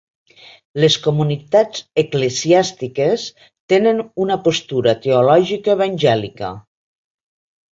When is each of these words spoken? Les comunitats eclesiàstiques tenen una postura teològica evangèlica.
Les 0.83 0.95
comunitats 1.07 1.83
eclesiàstiques 2.03 3.27
tenen 3.75 4.01
una 4.25 4.39
postura 4.49 4.97
teològica 5.05 5.77
evangèlica. 5.79 6.51